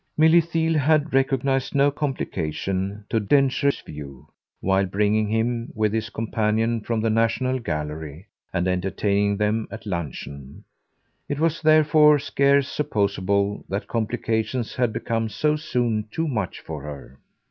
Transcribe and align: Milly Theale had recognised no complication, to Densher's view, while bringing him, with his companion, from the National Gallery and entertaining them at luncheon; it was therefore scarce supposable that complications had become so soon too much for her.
Milly 0.17 0.41
Theale 0.41 0.79
had 0.79 1.13
recognised 1.13 1.75
no 1.75 1.91
complication, 1.91 3.05
to 3.07 3.19
Densher's 3.19 3.81
view, 3.81 4.29
while 4.59 4.87
bringing 4.87 5.27
him, 5.27 5.71
with 5.75 5.93
his 5.93 6.09
companion, 6.09 6.81
from 6.81 7.01
the 7.01 7.11
National 7.11 7.59
Gallery 7.59 8.25
and 8.51 8.67
entertaining 8.67 9.37
them 9.37 9.67
at 9.69 9.85
luncheon; 9.85 10.63
it 11.29 11.39
was 11.39 11.61
therefore 11.61 12.17
scarce 12.17 12.67
supposable 12.67 13.63
that 13.69 13.87
complications 13.87 14.73
had 14.75 14.91
become 14.91 15.29
so 15.29 15.55
soon 15.55 16.07
too 16.09 16.27
much 16.27 16.61
for 16.61 16.81
her. 16.81 17.19